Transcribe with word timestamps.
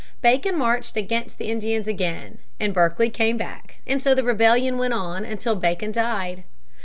Bacon 0.23 0.57
marched 0.57 0.97
against 0.97 1.37
the 1.37 1.51
Indians 1.51 1.87
again, 1.87 2.39
and 2.59 2.73
Berkeley 2.73 3.07
came 3.11 3.37
back, 3.37 3.81
and 3.85 4.01
so 4.01 4.15
the 4.15 4.23
rebellion 4.23 4.79
went 4.79 4.95
on 4.95 5.23
until 5.23 5.55
Bacon 5.55 5.91
died. 5.91 6.43